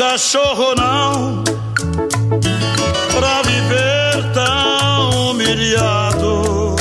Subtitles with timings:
[0.00, 1.44] cachorro não
[3.12, 6.74] pra viver tão humilhado.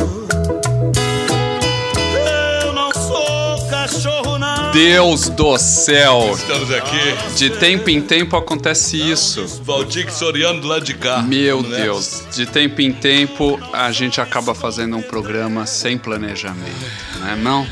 [2.63, 4.71] Eu não sou cachorro não.
[4.71, 6.31] Deus do céu!
[6.33, 7.35] Estamos aqui.
[7.35, 9.45] De tempo em tempo acontece isso.
[9.65, 11.21] Valdir Soriano do lado de cá.
[11.21, 11.81] Meu né?
[11.81, 17.35] Deus, de tempo em tempo a gente acaba fazendo um programa sem planejamento, né?
[17.35, 17.67] Não?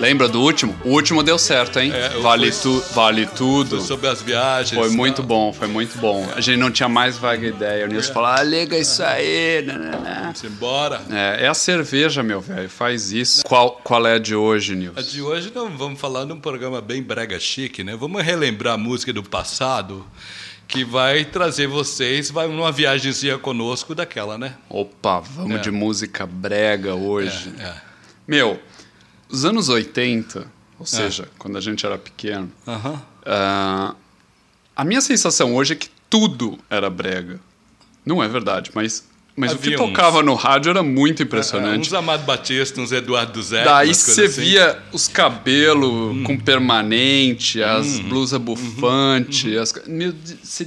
[0.00, 0.74] Lembra do último?
[0.82, 1.92] O último deu certo, hein?
[1.94, 3.80] É, vale, fui- tu, vale tudo.
[3.82, 4.80] Sobre as viagens.
[4.80, 5.26] Foi muito tal.
[5.26, 6.26] bom, foi muito bom.
[6.34, 7.84] A gente não tinha mais vaga ideia.
[7.84, 9.62] O Nilson falou, ah, liga isso aí.
[9.66, 10.20] nananã.
[10.22, 11.02] Vamos embora.
[11.10, 13.42] É, é a cerveja, meu velho, faz isso.
[13.44, 15.02] Qual, qual é a de hoje, A Nilson?
[15.02, 17.94] de hoje não vamos falar num programa bem brega chique, né?
[17.94, 20.06] Vamos relembrar a música do passado
[20.66, 24.54] que vai trazer vocês, vai numa viagemzinha conosco daquela, né?
[24.68, 25.58] Opa, vamos É.
[25.58, 27.52] de música brega hoje.
[27.58, 27.72] É.
[28.26, 28.60] Meu,
[29.30, 30.46] os anos 80,
[30.78, 32.50] ou seja, quando a gente era pequeno,
[33.26, 33.94] ah,
[34.74, 37.38] a minha sensação hoje é que tudo era brega.
[38.04, 41.86] Não é verdade, mas, mas o que uns- tocava no rádio era muito impressionante.
[41.88, 43.62] Uns Amado Batista, uns Eduardo Zé.
[43.62, 44.40] Daí você assim.
[44.40, 46.24] via os cabelos Hum.
[46.24, 48.44] com permanente, as blusas Uhum.
[48.46, 50.60] bufantes, as meu, diz,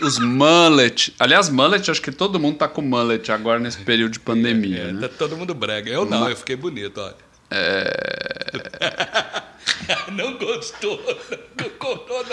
[0.00, 1.14] os mullet.
[1.18, 4.92] Aliás, mullet, acho que todo mundo tá com mullet agora nesse período de pandemia, É,
[4.92, 5.06] né?
[5.06, 5.90] tá todo mundo brega.
[5.90, 7.14] Eu não, eu fiquei bonito, olha.
[7.50, 9.42] É...
[10.12, 11.00] não gostou,
[11.60, 12.24] não concordou,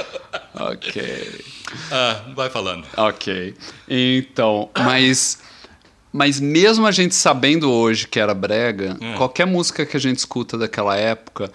[0.55, 0.67] não.
[0.67, 1.45] Ok.
[1.91, 2.85] Ah, vai falando.
[2.95, 3.55] Ok.
[3.87, 5.39] Então, mas.
[6.11, 9.15] Mas mesmo a gente sabendo hoje que era brega, Hum.
[9.17, 11.51] qualquer música que a gente escuta daquela época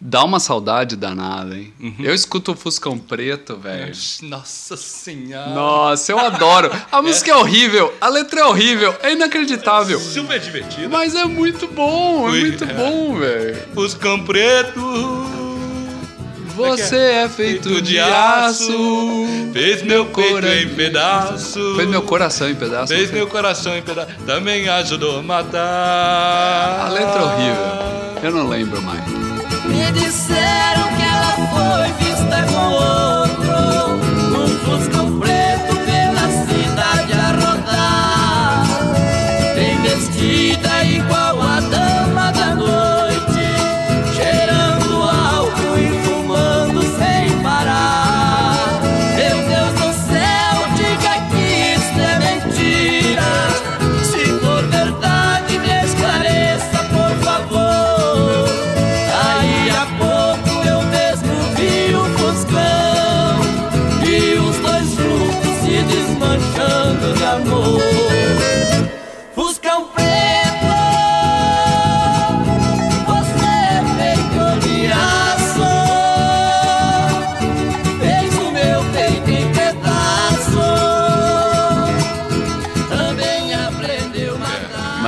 [0.00, 1.72] dá uma saudade danada, hein?
[1.80, 1.96] Uhum.
[1.98, 3.92] Eu escuto o Fuscão Preto, velho.
[4.22, 5.50] Nossa senhora.
[5.50, 6.70] Nossa, eu adoro.
[6.90, 9.98] A música é horrível, a letra é horrível, é inacreditável.
[9.98, 10.90] Super divertido.
[10.90, 12.72] Mas é muito bom, é Ui, muito é.
[12.72, 13.62] bom, velho.
[13.74, 14.80] Os cão preto.
[16.56, 18.72] Você é feito de aço.
[19.52, 21.74] Fez meu peito em pedaço.
[21.74, 22.96] Fez meu coração em pedaços.
[22.96, 24.12] Fez meu coração em pedaço.
[24.24, 26.86] Também ajudou a matar.
[26.86, 28.22] A letra é horrível.
[28.22, 29.23] Eu não lembro mais.
[29.66, 33.56] Me disseram que ela foi vista com outro
[34.38, 38.66] Um fuscão preto pela cidade a rodar.
[39.54, 40.73] Bem vestida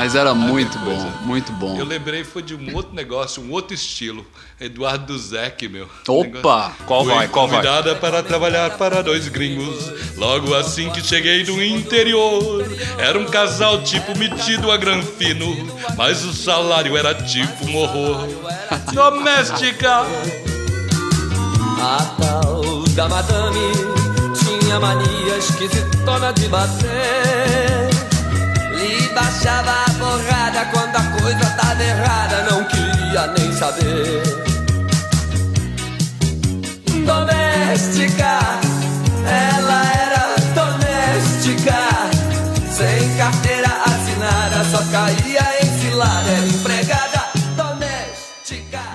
[0.07, 1.03] Mas era muito coisa.
[1.03, 1.77] bom, muito bom.
[1.77, 4.25] Eu lembrei foi de um outro negócio, um outro estilo.
[4.61, 5.89] Eduardo Duzek, meu.
[6.07, 6.71] Opa!
[6.87, 7.57] Qual Fui vai, qual vai?
[7.57, 9.93] convidada para trabalhar para dois gringos.
[10.17, 12.65] Logo assim que cheguei do interior,
[12.99, 15.57] era um casal tipo metido a granfino,
[15.97, 18.29] mas o salário era tipo um horror.
[18.95, 20.07] Doméstica!
[21.83, 23.73] A tal da madame
[24.39, 27.91] tinha mania esquisitona de bater.
[28.73, 29.96] Lhe baixava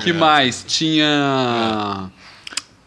[0.03, 0.63] que mais?
[0.67, 2.11] Tinha.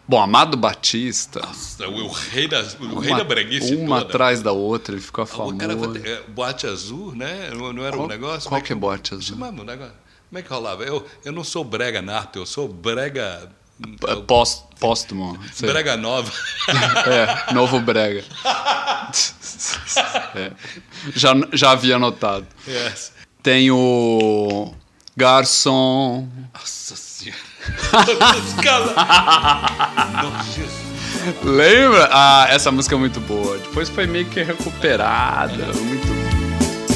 [0.07, 1.41] Bom, Amado Batista.
[1.87, 4.09] O rei da, o rei Uma, da breguice uma toda.
[4.09, 5.57] atrás da outra, ele ficou O famoso.
[5.57, 7.49] cara, é, boate azul, né?
[7.51, 8.47] Não, não era Qual, um negócio?
[8.49, 9.35] qual Como que é bote azul?
[9.35, 9.93] chamava o negócio?
[10.29, 10.83] Como é que rolava?
[10.83, 13.49] Eu, eu não sou brega nato, eu sou brega.
[14.07, 15.37] É, Pós, póstumo.
[15.53, 15.69] sei.
[15.71, 16.31] Brega nova.
[17.49, 18.23] É, novo brega.
[20.35, 20.51] É.
[21.15, 22.45] Já, já havia notado.
[22.67, 23.11] Yes.
[23.41, 24.73] Tem o
[25.17, 26.27] Garçom.
[26.53, 27.39] Nossa senhora.
[31.43, 32.09] Lembra?
[32.11, 33.57] Ah, essa música é muito boa.
[33.57, 35.65] Depois foi meio que recuperada.
[35.73, 36.15] Muito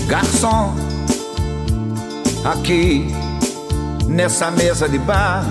[0.09, 0.73] Garçom,
[2.43, 3.05] aqui
[4.07, 5.45] nessa mesa de bar,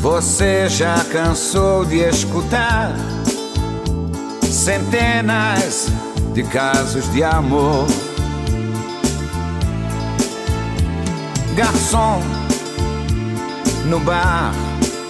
[0.00, 2.94] você já cansou de escutar
[4.44, 5.88] centenas
[6.32, 7.88] de casos de amor.
[11.54, 12.20] Garçom,
[13.86, 14.52] no bar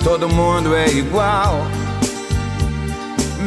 [0.03, 1.65] todo mundo é igual.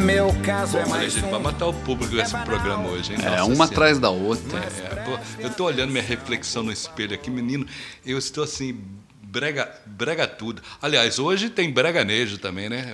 [0.02, 1.42] Meu caso é Olha, mais gente, vai um.
[1.42, 3.18] matar o público esse programa hoje, hein?
[3.22, 3.64] É, Nossa uma Senhora.
[3.64, 4.58] atrás da outra.
[4.58, 7.66] É, pô, eu tô olhando minha reflexão no espelho aqui, menino.
[8.04, 8.78] Eu estou assim,
[9.22, 10.62] brega, brega tudo.
[10.80, 12.92] Aliás, hoje tem breganejo também, né?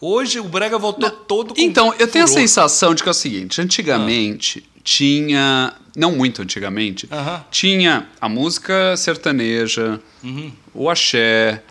[0.00, 3.14] Hoje o brega voltou todo com Então, eu tenho a sensação de que é o
[3.14, 5.74] seguinte: antigamente tinha.
[5.94, 7.08] Não muito antigamente,
[7.50, 10.52] tinha a música sertaneja, Uhum.
[10.72, 11.62] o axé,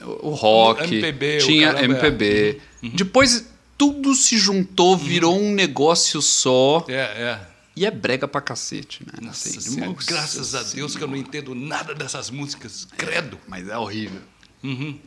[0.00, 2.06] o rock, MPB, o tinha caramba, é.
[2.06, 2.60] MPB.
[2.94, 3.44] Depois
[3.76, 6.84] tudo se juntou, virou um negócio só.
[6.88, 7.40] É, é.
[7.74, 9.12] E é brega pra cacete, né?
[9.20, 12.86] Nossa Assim, Senhora, nossa graças a Deus que eu não entendo nada dessas músicas.
[12.96, 13.38] Credo.
[13.46, 14.20] Mas é horrível.
[14.62, 14.98] Uhum.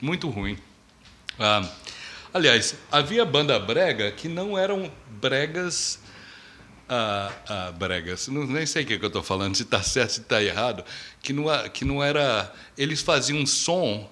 [0.00, 0.58] Muito ruim.
[1.38, 1.66] Ah,
[2.34, 4.90] aliás, havia banda brega que não eram
[5.20, 6.00] bregas.
[6.88, 10.10] Ah, ah, bregas, não, nem sei o que, que eu estou falando, se está certo,
[10.12, 10.82] se está errado.
[11.22, 12.50] Que não, a- que não era.
[12.78, 14.10] Eles faziam um som.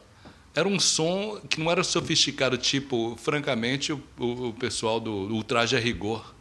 [0.55, 5.77] Era um som que não era sofisticado, tipo, francamente, o, o, pessoal do, do Ultraje
[5.77, 6.35] a Rigor.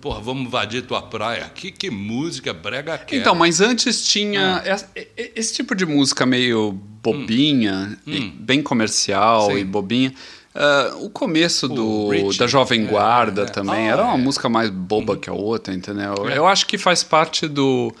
[0.00, 1.48] Porra, vamos invadir tua praia.
[1.54, 3.18] Que, que música brega que é.
[3.18, 4.62] Então, mas antes tinha
[4.94, 9.54] e- esse tipo de música meio bobinha, e bem comercial Hum.
[9.54, 9.58] Sim.
[9.60, 10.14] e bobinha.
[10.54, 13.46] Ah, o começo do, Richie, da Jovem é, Guarda é.
[13.46, 14.18] também Ah, era uma é.
[14.18, 16.28] música mais boba que a outra, entendeu?
[16.28, 16.38] É.
[16.38, 17.92] Eu acho que faz parte do,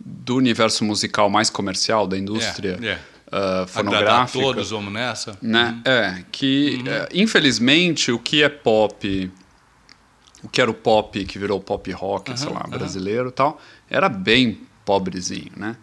[0.00, 2.98] do universo musical mais comercial, da indústria É, é.
[3.30, 4.44] ah, Agradar fonográfica.
[4.44, 5.38] todos, vamos nessa.
[5.40, 5.80] né?
[5.84, 9.30] É, que é, infelizmente o que é pop,
[10.42, 14.08] o que era o pop que virou pop rock, sei lá, brasileiro e tal, era
[14.08, 15.76] bem pobrezinho, né?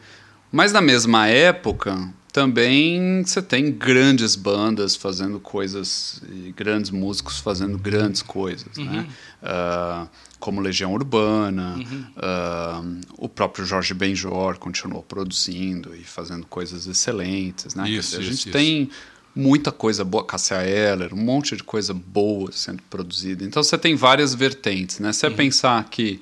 [0.51, 1.97] Mas na mesma época
[2.31, 6.21] também você tem grandes bandas fazendo coisas
[6.55, 9.07] grandes músicos fazendo grandes coisas, né?
[9.43, 10.07] Ah,
[10.39, 11.75] como Legião Urbana,
[12.15, 12.81] ah,
[13.17, 17.89] o próprio Jorge Benjor continuou produzindo e fazendo coisas excelentes, né?
[17.89, 18.51] Isso, dizer, a isso, gente isso.
[18.51, 18.89] tem
[19.35, 23.43] muita coisa boa, Cassia Eller, um monte de coisa boa sendo produzida.
[23.43, 25.07] Então você tem várias vertentes, né?
[25.07, 25.13] Uhum.
[25.13, 26.21] Se você pensar que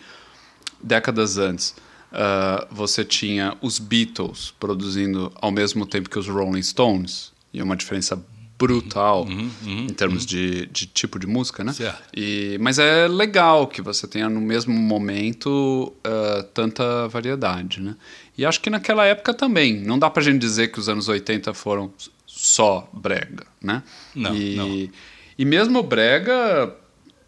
[0.81, 1.75] décadas antes
[2.11, 7.75] ah, você tinha os Beatles produzindo ao mesmo tempo que os Rolling Stones, e uma
[7.75, 8.23] diferença
[8.59, 9.25] brutal
[9.65, 11.69] em termos de, de tipo de música, né?
[11.71, 12.01] Uhum, Certo.
[12.13, 17.95] E, mas é legal que você tenha no mesmo momento ah, tanta variedade, né?
[18.37, 19.79] E acho que naquela época também.
[19.79, 21.91] Não dá pra gente dizer que os anos 80 foram
[22.25, 23.81] só brega, né?
[24.13, 24.89] Não, e, não.
[25.37, 26.75] e mesmo brega,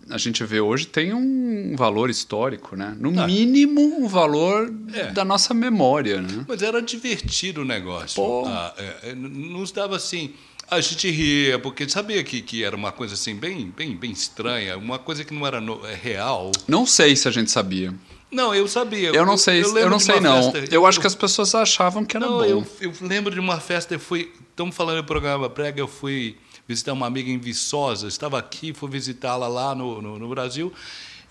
[0.09, 2.95] a gente vê hoje, tem um valor histórico, né?
[2.99, 3.25] No Ah.
[3.25, 5.11] mínimo, o valor É.
[5.11, 6.45] da nossa memória, né?
[6.47, 8.15] Mas era divertido o negócio.
[8.15, 8.45] Pô.
[8.45, 10.33] Ah, é, é, nos dava assim.
[10.69, 14.77] A gente ria, porque sabia que, que era uma coisa assim, bem, bem, bem estranha,
[14.77, 16.51] uma coisa que não era no- é real.
[16.67, 17.93] Não sei se a gente sabia.
[18.31, 19.09] Não, eu sabia.
[19.09, 20.51] Eu não sei, eu, lembro não sei não.
[20.53, 22.43] festa- eu acho que as pessoas achavam que era Não, bom.
[22.45, 24.31] eu, eu lembro de uma festa, eu fui.
[24.49, 26.37] Estamos falando do programa Prega, eu fui
[26.67, 30.71] visitar uma amiga em Viçosa, estava aqui, fui visitá-la lá no, no, no Brasil,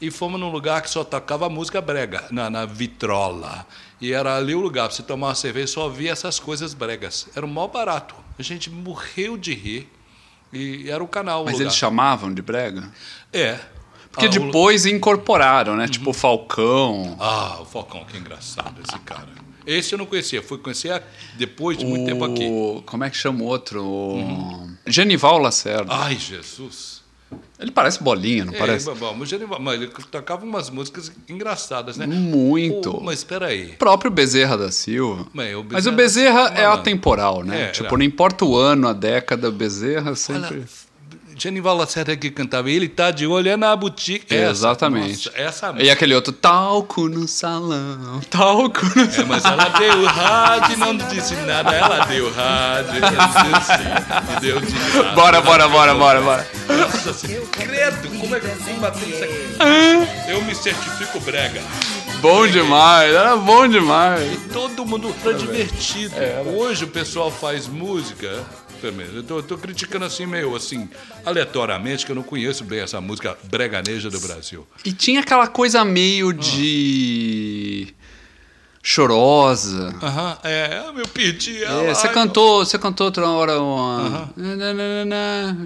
[0.00, 3.66] e fomos num lugar que só tocava música brega, na, na Vitrola.
[4.00, 7.28] E era ali o lugar, para você tomar uma cerveja, só via essas coisas bregas.
[7.36, 8.14] Era o maior barato.
[8.38, 9.88] A gente morreu de rir.
[10.52, 11.42] E era o canal.
[11.42, 11.64] o Mas lugar.
[11.66, 12.90] eles chamavam de brega?
[13.32, 13.60] É.
[14.10, 15.86] Porque Ah, o- depois incorporaram, né?
[15.86, 17.16] Tipo o Falcão.
[17.20, 19.28] Ah, o Falcão, que engraçado esse cara.
[19.66, 21.02] Esse eu não conhecia, fui conhecer
[21.36, 22.44] depois de muito tempo aqui.
[22.44, 22.78] Uhum.
[22.78, 23.84] o- Como é que chama o outro?
[23.84, 25.92] O Genival Lacerda.
[25.92, 27.00] Ai, Jesus.
[27.60, 28.90] Ele parece bolinha, não É, parece?
[28.92, 32.04] bom, mas Genival- mas ele tocava umas músicas engraçadas, né?
[32.06, 32.90] Muito.
[32.90, 33.72] Pô, mas espera aí.
[33.72, 35.26] O próprio Bezerra da Silva.
[35.32, 37.64] Bem, o Mas o Bezerra- Bezerra é atemporal, né?
[37.64, 37.96] É, tipo, era.
[37.98, 40.56] não importa o ano, a década, o Bezerra sempre.
[40.56, 40.68] Olha,
[41.42, 44.34] Genival Lacerda que cantava, ele tá de olho é na boutique.
[44.34, 45.26] Essa, Exatamente.
[45.26, 49.26] nossa, essa E aquele outro, talco no salão, talco no É, salão.
[49.28, 55.12] mas ela deu rádio, não disse nada, ela deu rádio, e deu de graça.
[55.14, 56.46] Bora, bora, bora, bora, bora.
[56.68, 60.30] Nossa, assim, credo, como é que eu vou bater isso aqui?
[60.30, 61.62] Eu me certifico brega.
[62.20, 64.38] Bom demais, era bom demais.
[64.52, 66.14] Todo mundo era divertido.
[66.54, 68.44] Hoje o pessoal faz música.
[69.14, 70.88] Eu tô, tô criticando assim, meio assim,
[71.24, 74.66] aleatoriamente, que eu não conheço bem essa música breganeja do Brasil.
[74.84, 77.94] E tinha aquela coisa meio de.
[78.82, 79.94] Chorosa.
[80.02, 81.62] Aham, é, eu pedi.
[81.62, 84.30] É, você cantou, você cantou outra hora uma.
[84.36, 85.56] Nananana,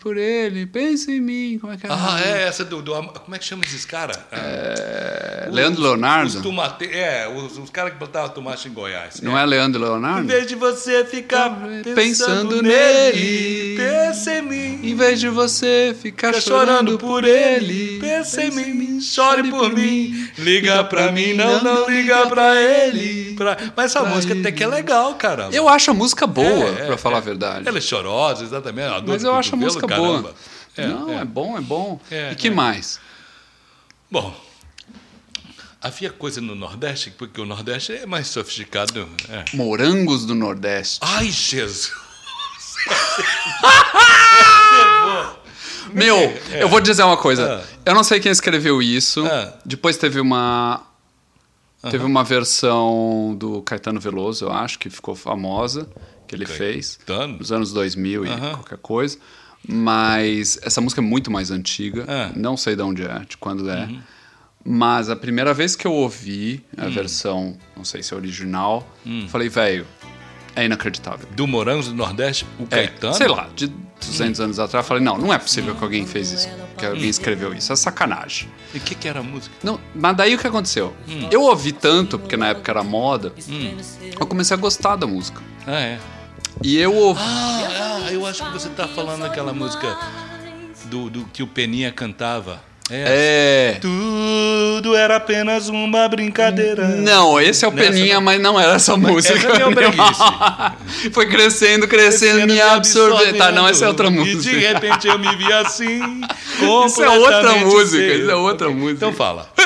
[0.00, 1.58] Por ele, pensa em mim.
[1.58, 1.90] Como é que é?
[1.90, 2.92] Ah, é essa do, do.
[2.94, 4.18] Como é que chama esses caras?
[4.30, 6.28] É, Leandro Leonardo?
[6.28, 9.20] Os tomate, é, os, os caras que plantavam tomate em Goiás.
[9.20, 10.26] Não é Leandro Em Leonardo?
[10.28, 11.50] vez de você ficar
[11.94, 14.80] Pensando pensando, nele, pensa em mim.
[14.90, 20.28] Em vez de você ficar Fica chorando por ele, pensa em mim, chore por mim,
[20.38, 23.34] liga pra mim, não, não liga pra ele.
[23.36, 24.40] Pra- Mas essa Pra música ele.
[24.40, 25.54] até que é legal, caramba.
[25.54, 26.46] Eu acho a música boa,
[26.78, 27.18] É, é, pra falar é.
[27.18, 27.68] a verdade.
[27.68, 29.04] Ela é chorosa, exatamente.
[29.06, 30.22] Mas eu acho a música caramba.
[30.22, 30.34] boa.
[30.76, 31.16] É, não, é.
[31.22, 31.24] é.
[31.24, 32.00] bom, é bom.
[32.10, 32.50] É, e que é.
[32.50, 32.98] mais?
[34.10, 34.34] Bom,
[35.80, 39.08] havia coisa no Nordeste, porque o Nordeste é mais sofisticado.
[39.30, 39.44] é.
[39.56, 40.98] Morangos do Nordeste.
[41.02, 41.92] Ai, Jesus!
[45.92, 46.16] Meu,
[46.52, 47.62] eu vou dizer uma coisa.
[47.62, 47.74] Ah.
[47.86, 49.24] Eu não sei quem escreveu isso.
[49.26, 49.52] Ah.
[49.64, 50.82] Depois teve uma.
[51.90, 55.88] Teve uma versão do Caetano Veloso, eu acho, que ficou famosa,
[56.26, 56.98] que ele fez.
[57.06, 57.38] Caetano?
[57.38, 58.54] Nos anos 2000 e Aham.
[58.54, 59.18] qualquer coisa.
[59.66, 62.04] Mas essa música é muito mais antiga.
[62.06, 62.30] Ah.
[62.36, 63.88] Não sei de onde é, de quando é.
[64.64, 68.86] Mas a primeira vez que eu ouvi a versão, não sei se é original,
[69.28, 69.86] falei, velho,
[70.56, 71.28] é inacreditável.
[71.34, 73.14] Do Morangos do Nordeste, o É, Caetano?
[73.14, 73.66] sei lá, de
[74.00, 76.48] 200 anos atrás, falei, não, não é possível que alguém fez isso,
[76.84, 78.48] que alguém escreveu isso, é sacanagem.
[78.72, 79.54] E o que, que era a música?
[79.62, 80.94] Não, mas daí o que aconteceu?
[81.30, 83.32] Eu ouvi tanto, porque na época era moda,
[84.18, 85.42] eu comecei a gostar da música.
[85.66, 85.98] Ah, é.
[86.62, 87.20] E eu ouvi.
[87.22, 89.96] Ah, ah, eu acho que você tá falando daquela música
[90.86, 92.62] do, do que o Peninha cantava.
[92.90, 93.74] É.
[93.76, 93.78] É.
[93.80, 96.88] Tudo era apenas uma brincadeira.
[96.88, 98.20] Não, esse é o Nessa Peninha, não.
[98.22, 99.34] mas não era essa música.
[99.34, 99.72] essa é meu.
[101.12, 103.38] Foi crescendo, crescendo, me absorvendo.
[103.38, 104.42] Tá, não, essa é outra E música.
[104.42, 106.00] de repente eu me vi assim.
[106.86, 108.92] Isso é outra música, isso é outra música.
[108.92, 109.48] Então fala.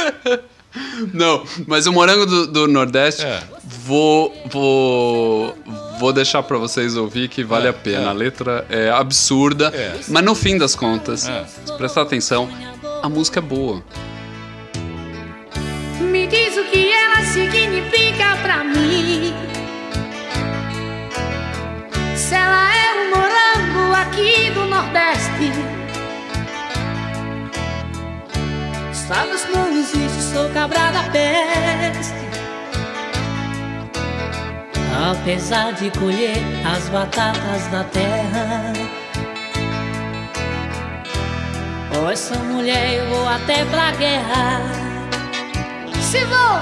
[1.14, 3.42] Não, mas o Morango do, do Nordeste, É.
[3.84, 5.56] vou, vou,
[5.98, 8.02] vou deixar pra vocês ouvir que vale É, a pena.
[8.04, 8.06] é.
[8.08, 9.96] A letra é absurda, É.
[10.08, 11.44] mas no fim das contas, É.
[11.64, 12.48] se prestar atenção,
[13.02, 13.82] a música é boa.
[16.00, 19.34] Me diz o que ela significa pra mim.
[22.16, 25.52] Se ela é um morango aqui do Nordeste.
[28.92, 32.18] Sabes, não existe, sou cabra da peste.
[35.10, 36.36] Apesar de colher
[36.66, 38.72] as batatas da terra.
[42.00, 44.60] Oh, essa mulher eu vou até pra guerra.
[46.00, 46.58] Se vou.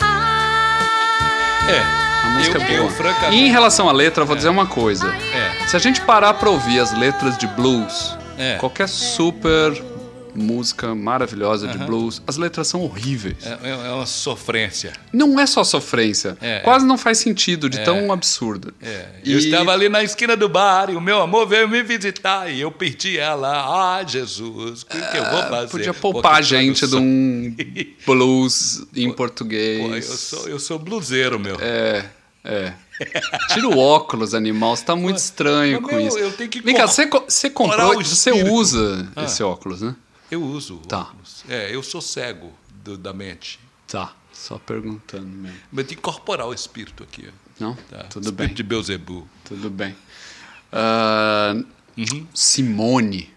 [0.00, 1.80] Ai, É.
[2.24, 2.76] A música eu, é boa.
[2.78, 3.36] eu, francamente.
[3.36, 5.08] E em relação à letra, eu vou dizer uma coisa.
[5.08, 5.66] É.
[5.66, 8.56] Se a gente parar pra ouvir as letras de blues, É.
[8.58, 9.72] qualquer super
[10.34, 13.36] música maravilhosa de blues, as letras são horríveis.
[13.44, 14.92] É, é uma sofrência.
[15.12, 16.36] Não é só sofrência.
[16.40, 18.06] É, Quase não faz sentido de tão.
[18.82, 21.82] É, E- Eu estava ali na esquina do bar e o meu amor veio me
[21.82, 23.96] visitar e eu perdi ela.
[23.96, 25.64] Ai, Jesus, o que, que eu vou fazer?
[25.66, 27.54] Ah, Podia poupar a gente de um
[28.06, 30.08] blues em Pô, português.
[30.10, 31.56] eu sou, eu sou bluseiro, meu.
[31.60, 32.04] É,
[32.44, 32.72] é.
[33.52, 34.76] Tira o óculos, animal.
[34.76, 36.18] Você tá muito estranho mas, com meu, isso.
[36.18, 39.24] eu tenho que Vem cá, você, você comprou, você usa Ah.
[39.24, 39.94] esse óculos, né?
[40.34, 41.00] Eu uso Tá.
[41.00, 41.44] óculos.
[41.48, 43.58] É, eu sou cego do- da mente.
[43.86, 45.56] Tá, só perguntando mesmo.
[45.70, 47.28] Mas que incorporar o espírito aqui.
[47.60, 47.74] Não?
[47.76, 48.04] Tá?
[48.04, 49.28] Tudo espírito bem, de Beuzebu.
[49.44, 49.94] tudo bem.
[50.72, 51.54] Ah,
[51.96, 52.26] Uhum.
[52.34, 53.32] Simone.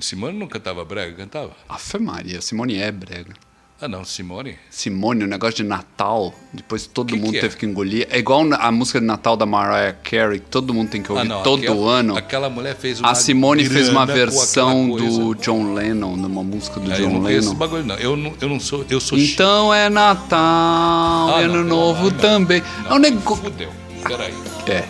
[0.00, 1.56] Simone não cantava brega, cantava?
[1.68, 3.34] Afe Maria, Simone é brega.
[3.82, 4.58] Ah, não, Simone.
[4.68, 7.40] Simone, o negócio de Natal, depois todo Que mundo que é?
[7.40, 8.06] teve que engolir.
[8.10, 11.22] É igual a música de Natal da Mariah Carey, que todo mundo tem que ouvir
[11.22, 12.14] ah, não, todo aquela, ano.
[12.18, 16.92] Aquela mulher fez uma A Simone fez uma versão do John Lennon, numa música do
[16.92, 17.58] Ah, eu John não conheço esse Lennon.
[17.58, 17.94] bagulho, não.
[17.94, 18.84] Eu não, eu não sou.
[18.90, 22.62] Eu sou Então é Natal, Ah, é Ano não, Novo também.
[22.84, 23.44] Não, É um negócio.
[23.44, 23.70] Fudeu.
[24.06, 24.34] Peraí.
[24.66, 24.84] É.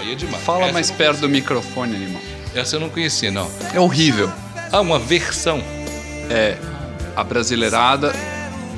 [0.00, 0.42] Aí é demais.
[0.42, 2.20] Fala Essa mais eu perto do microfone, animal.
[2.56, 3.48] Essa eu não conhecia, não.
[3.72, 4.28] É horrível.
[4.72, 5.62] Ah, uma versão.
[6.28, 6.56] É.
[7.14, 8.12] A brasileirada,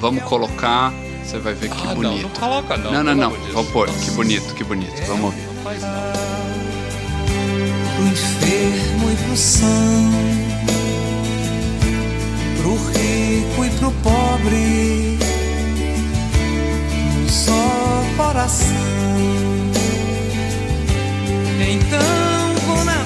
[0.04, 0.92] vamos colocar.
[1.24, 2.22] Você vai ver que ah, não, bonito.
[2.22, 2.92] não coloca, não.
[2.92, 3.30] Não, não, não.
[3.30, 3.54] Deus.
[3.54, 3.88] Vamos pôr.
[3.88, 5.02] Que bonito, que bonito.
[5.06, 5.46] Vamos ouvir.
[5.46, 5.88] Não faz não.
[7.96, 10.12] pro enfermo e pro são,
[12.58, 15.18] pro rico e pro pobre,
[17.24, 18.76] um só coração.
[21.66, 23.04] Então com Natal.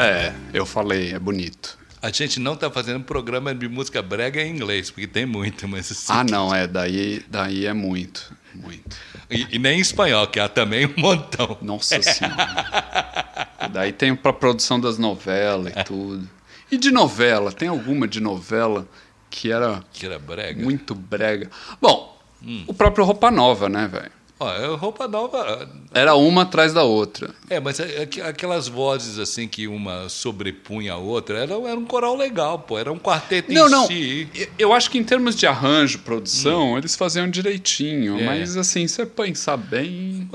[0.00, 1.81] É, eu falei, é bonito.
[2.02, 5.90] A gente não tá fazendo programa de música brega em inglês, porque tem muito, mas
[5.92, 6.12] assim.
[6.12, 6.66] Ah, não, é.
[6.66, 8.34] Daí, daí é muito.
[8.54, 8.96] Muito.
[9.30, 11.56] E, e nem em espanhol, que há também um montão.
[11.62, 13.48] Nossa Senhora.
[13.70, 16.28] Daí tem pra produção das novelas e tudo.
[16.70, 18.86] E de novela, tem alguma de novela
[19.30, 20.62] que era Que era brega.
[20.62, 21.50] muito brega?
[21.80, 22.10] Bom,
[22.44, 22.64] Hum.
[22.66, 24.10] o próprio Roupa Nova, né, velho?
[24.42, 25.68] Ó, é roupa nova.
[25.94, 27.30] Era uma atrás da outra.
[27.48, 31.84] É, mas é- é- aquelas vozes assim que uma sobrepunha a outra, era, era um
[31.84, 32.78] coral legal, pô.
[32.78, 33.86] Era um quarteto Não, em não.
[33.86, 34.28] si.
[34.58, 38.16] Eu- acho que em termos de arranjo, produção, eles faziam direitinho.
[38.16, 38.20] Hum.
[38.20, 38.24] É.
[38.26, 40.28] Mas assim, se você pensar bem.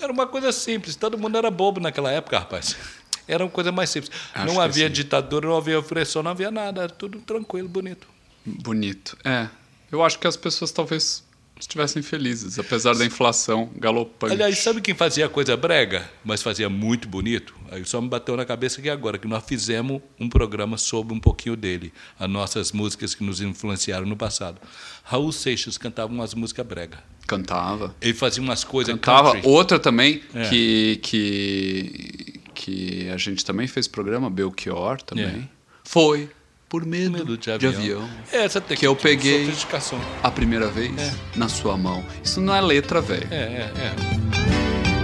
[0.00, 2.76] Era uma coisa simples, todo mundo era bobo naquela época, rapaz.
[3.28, 4.12] Era uma coisa mais simples.
[4.32, 4.92] Acho não havia sim.
[4.92, 6.82] ditadura, não havia opressão, não havia nada.
[6.82, 8.06] Era tudo tranquilo, bonito.
[8.44, 9.16] Bonito.
[9.24, 9.48] É.
[9.90, 11.24] Eu acho que as pessoas talvez
[11.58, 14.34] estivessem felizes, apesar da inflação galopante.
[14.34, 17.54] Aliás, sabe quem fazia coisa brega, mas fazia muito bonito?
[17.70, 21.20] Aí só me bateu na cabeça aqui agora, que nós fizemos um programa sobre um
[21.20, 24.60] pouquinho dele, as nossas músicas que nos influenciaram no passado.
[25.02, 26.98] Raul Seixas cantava umas músicas brega.
[27.26, 27.94] Cantava.
[28.00, 29.32] Ele fazia umas coisas Cantava.
[29.32, 29.48] country.
[29.48, 30.48] Outra também É.
[30.48, 35.26] que, que, que a gente também fez programa, Belchior também.
[35.26, 35.48] É.
[35.82, 36.28] Foi
[36.68, 38.08] por medo, Medo de avião.
[38.32, 40.00] Essa tem Que eu peguei- sofisticação.
[40.22, 40.92] A primeira vez
[41.36, 42.04] na sua mão.
[42.24, 43.26] Isso não é letra, velho.
[43.30, 44.96] É, é, é.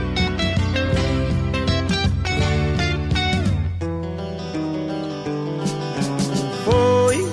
[6.64, 7.26] Foi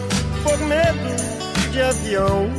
[0.43, 2.49] por medo de avião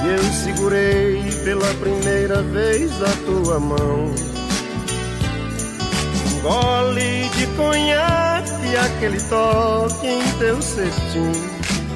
[0.00, 4.10] que eu segurei pela primeira vez a tua mão.
[6.26, 8.33] Um gole de conhaque
[8.74, 11.30] e aquele toque em teu cestim.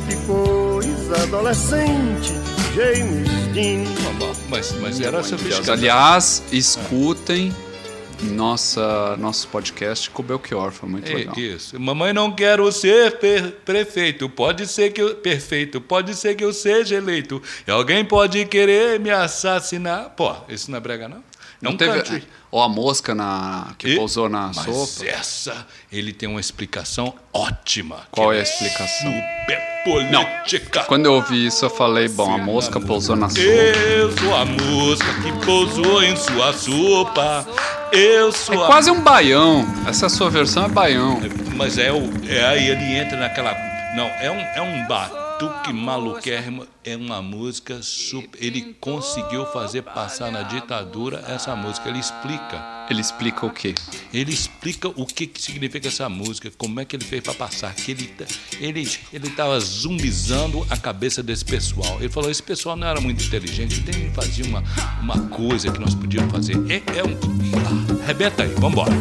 [0.09, 2.33] Que coisa adolescente,
[2.73, 3.83] James Dean.
[4.49, 5.73] Mas, mas era sofisticado.
[5.73, 7.53] Aliás, escutem
[8.23, 11.37] nossa, nosso podcast com o Belchior, foi muito É legal.
[11.37, 11.79] isso.
[11.81, 13.19] Mamãe não quero ser
[13.65, 14.29] prefeito.
[14.29, 15.81] Pode ser que eu perfeito.
[15.81, 17.43] Pode ser que eu seja eleito.
[17.67, 20.11] E alguém pode querer me assassinar.
[20.11, 21.23] Pô, isso não é brega não?
[21.61, 21.93] É Não um teve.
[21.93, 22.25] country.
[22.51, 25.11] Ou a mosca na, que E- pousou na Mas sopa.
[25.11, 28.07] essa, ele tem uma explicação ótima.
[28.11, 29.13] Qual que é a explicação?
[29.13, 30.85] Super política.
[30.85, 33.41] Quando eu ouvi isso, eu falei: bom, a mosca pousou na sopa.
[33.43, 37.47] Eu sou a mosca que pousou em sua sopa.
[37.93, 39.67] Eu sou É a quase um baião.
[39.87, 41.21] Essa sua versão é baião.
[41.57, 43.53] Mas é, o, é aí ele entra naquela.
[43.95, 44.87] Não, é um, é um
[45.39, 48.43] batuque maluquérrimo, é uma música super.
[48.43, 51.89] Ele conseguiu fazer passar na ditadura essa música.
[51.89, 52.61] Ele explica.
[52.91, 53.75] Ele explica o quê?
[54.13, 57.73] Ele explica o que, que significa essa música, como é que ele fez para passar.
[57.75, 58.25] Que ele tá-
[58.61, 61.99] ele ele estava zumbizando a cabeça desse pessoal.
[62.01, 64.65] Ele falou: esse pessoal não era muito inteligente, então ele fazia uma,
[65.01, 66.55] uma coisa que nós podíamos fazer.
[66.69, 67.17] É, é um.
[68.03, 68.93] Ah, Rebeta aí, vambora.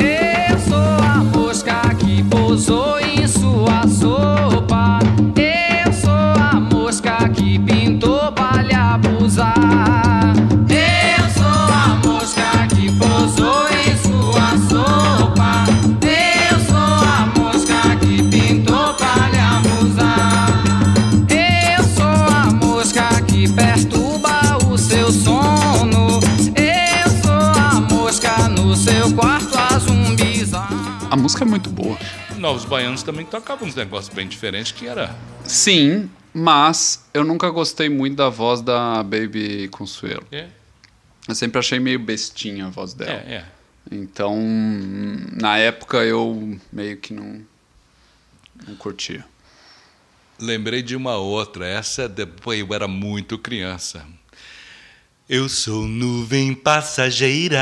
[0.00, 5.01] Eu sou a mosca que pousou em sua sopa.
[32.62, 35.16] Novos Baianos também tocavam uns negócios bem diferentes que era.
[35.44, 40.24] Sim, mas eu nunca gostei muito da voz da Baby Consuelo.
[40.30, 40.46] É,
[41.26, 43.10] Eu sempre achei meio bestinha a voz dela.
[43.12, 43.44] é, é.
[43.90, 44.36] Então,
[45.32, 47.40] na época eu meio que não,
[48.66, 49.24] não curtia.
[50.38, 51.66] Lembrei de uma outra.
[51.66, 54.06] Essa depois eu era muito criança.
[55.34, 57.58] Eu sou nuvem passageira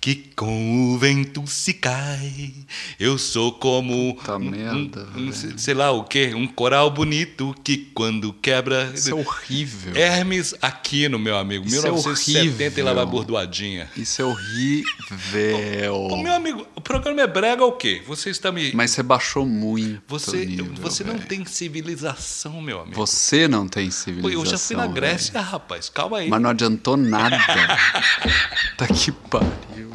[0.00, 2.54] que com o vento se cai.
[2.98, 7.54] Eu sou como Puta um, merda, um- um- sei lá o quê, um coral bonito
[7.62, 9.94] que quando quebra Isso é horrível.
[9.94, 13.90] Hermes Aquino, meu amigo, Isso é 1970 e lá vai bordoadinha.
[13.94, 15.94] Isso é horrível.
[15.94, 18.00] Ô, meu amigo, o programa é brega o quê?
[18.06, 20.00] Você está me Mas você baixou muito.
[20.08, 22.96] você nível, você não tem civilização, meu amigo.
[22.96, 24.40] Você não tem Pô, civilização.
[24.40, 24.86] eu já fui na.
[24.86, 25.90] Grécia, rapaz.
[25.90, 26.29] Calma aí.
[26.30, 27.36] Mas não adiantou nada.
[28.78, 29.90] tá que pariu.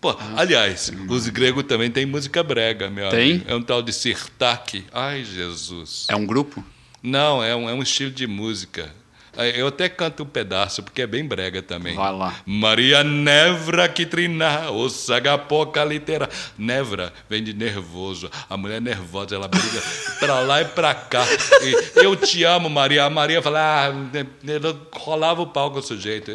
[0.00, 3.32] Pô, aliás, os gregos também têm música brega, meu Tem?
[3.32, 3.44] amigo.
[3.48, 4.84] É um tal de sirtaki.
[4.92, 6.06] Ai, Jesus.
[6.08, 6.64] É um grupo?
[7.02, 8.92] Não, é um, é um estilo de música.
[9.56, 11.94] Eu até canto um pedaço, porque é bem brega também.
[11.94, 12.34] Vai lá.
[12.44, 16.28] Maria Nevra que trina, o sagapoca litera.
[16.58, 18.30] Nevra vem de nervoso.
[18.50, 19.80] A mulher é nervosa, ela briga
[20.18, 21.24] pra lá e pra cá.
[21.62, 23.04] E, eu te amo, Maria.
[23.04, 23.92] A Maria fala, ah,
[24.46, 26.30] ela rolava o pau com o sujeito.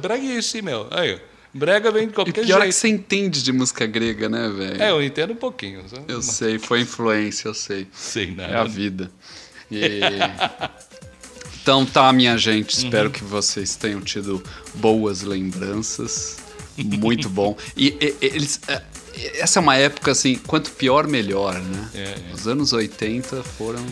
[0.00, 0.86] Breguice, meu.
[0.92, 1.20] Aí,
[1.52, 2.74] brega vem de E qualquer pior é que jeito.
[2.74, 4.82] você entende de música grega, né, velho?
[4.82, 5.82] É, eu entendo um pouquinho.
[5.88, 7.86] só- Eu sei, foi influência, eu sei.
[7.92, 8.52] sei nada.
[8.52, 9.10] É a vida.
[9.68, 9.98] E-
[11.66, 12.78] Então tá, minha gente.
[12.78, 12.84] Uhum.
[12.84, 14.40] Espero que vocês tenham tido
[14.74, 16.36] boas lembranças.
[16.78, 17.56] Muito bom.
[17.76, 18.60] E, e- eles.
[18.68, 18.80] é,
[19.40, 21.90] Essa é uma época assim, quanto pior, melhor, né?
[21.92, 22.32] É, é.
[22.32, 23.84] Os anos 80 foram.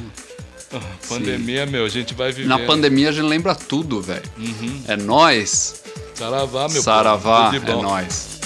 [0.73, 2.47] Ah, Pandemia, meu, a gente vai viver.
[2.47, 4.23] Na pandemia a gente lembra tudo, velho.
[4.39, 4.83] Uhum.
[4.87, 5.83] É nós.
[6.15, 8.39] Saravá, meu Saravá, é nós.